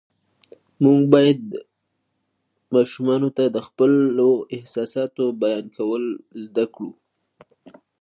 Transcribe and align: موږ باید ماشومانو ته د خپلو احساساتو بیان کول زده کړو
موږ 0.83 0.99
باید 1.13 1.41
ماشومانو 2.73 3.29
ته 3.37 3.43
د 3.55 3.57
خپلو 3.67 4.29
احساساتو 4.55 5.23
بیان 5.41 5.65
کول 5.77 6.03
زده 6.45 6.65
کړو 6.73 6.91